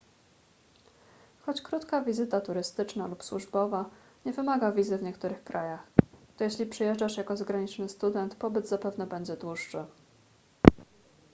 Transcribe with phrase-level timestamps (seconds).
[1.45, 3.89] choć krótka wizyta turystyczna lub służbowa
[4.25, 5.83] nie wymaga wizy w niektórych krajach
[6.37, 9.85] to jeśli przyjeżdżasz jako zagraniczny student pobyt zapewne będzie dłuższy